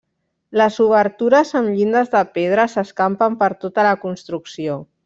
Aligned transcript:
Les 0.61 0.77
obertures, 0.85 1.51
amb 1.61 1.71
llindes 1.75 2.11
de 2.17 2.25
pedra, 2.39 2.67
s'escampen 2.73 3.39
per 3.45 3.55
tota 3.67 3.89
la 3.91 3.97
construcció. 4.09 4.85